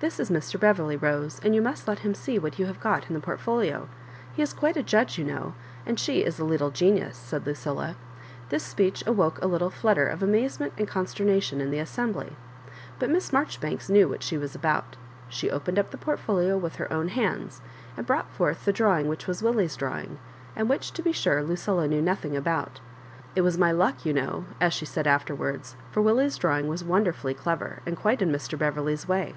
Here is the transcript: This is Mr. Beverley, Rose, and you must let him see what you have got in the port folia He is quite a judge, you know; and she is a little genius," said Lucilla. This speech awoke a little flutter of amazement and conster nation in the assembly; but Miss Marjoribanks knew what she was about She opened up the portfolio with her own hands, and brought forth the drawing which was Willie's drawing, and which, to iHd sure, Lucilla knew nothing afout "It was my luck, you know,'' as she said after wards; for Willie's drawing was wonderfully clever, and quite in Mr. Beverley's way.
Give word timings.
This 0.00 0.20
is 0.20 0.28
Mr. 0.28 0.60
Beverley, 0.60 0.96
Rose, 0.98 1.40
and 1.42 1.54
you 1.54 1.62
must 1.62 1.88
let 1.88 2.00
him 2.00 2.14
see 2.14 2.38
what 2.38 2.58
you 2.58 2.66
have 2.66 2.78
got 2.78 3.08
in 3.08 3.14
the 3.14 3.20
port 3.20 3.40
folia 3.40 3.86
He 4.34 4.42
is 4.42 4.52
quite 4.52 4.76
a 4.76 4.82
judge, 4.82 5.16
you 5.16 5.24
know; 5.24 5.54
and 5.86 5.98
she 5.98 6.22
is 6.22 6.38
a 6.38 6.44
little 6.44 6.68
genius," 6.70 7.16
said 7.16 7.46
Lucilla. 7.46 7.96
This 8.50 8.62
speech 8.62 9.02
awoke 9.06 9.38
a 9.42 9.46
little 9.46 9.70
flutter 9.70 10.06
of 10.06 10.22
amazement 10.22 10.74
and 10.76 10.86
conster 10.86 11.24
nation 11.24 11.62
in 11.62 11.70
the 11.70 11.78
assembly; 11.78 12.36
but 12.98 13.08
Miss 13.08 13.32
Marjoribanks 13.32 13.88
knew 13.88 14.06
what 14.10 14.22
she 14.22 14.36
was 14.36 14.54
about 14.54 14.96
She 15.30 15.50
opened 15.50 15.78
up 15.78 15.90
the 15.90 15.96
portfolio 15.96 16.58
with 16.58 16.76
her 16.76 16.92
own 16.92 17.08
hands, 17.08 17.62
and 17.96 18.06
brought 18.06 18.30
forth 18.30 18.66
the 18.66 18.74
drawing 18.74 19.08
which 19.08 19.26
was 19.26 19.42
Willie's 19.42 19.76
drawing, 19.76 20.18
and 20.54 20.68
which, 20.68 20.92
to 20.92 21.02
iHd 21.02 21.14
sure, 21.14 21.42
Lucilla 21.42 21.88
knew 21.88 22.02
nothing 22.02 22.32
afout 22.36 22.80
"It 23.34 23.40
was 23.40 23.56
my 23.56 23.72
luck, 23.72 24.04
you 24.04 24.12
know,'' 24.12 24.44
as 24.60 24.74
she 24.74 24.84
said 24.84 25.06
after 25.06 25.34
wards; 25.34 25.76
for 25.90 26.02
Willie's 26.02 26.36
drawing 26.36 26.68
was 26.68 26.84
wonderfully 26.84 27.32
clever, 27.32 27.80
and 27.86 27.96
quite 27.96 28.20
in 28.20 28.30
Mr. 28.30 28.58
Beverley's 28.58 29.08
way. 29.08 29.34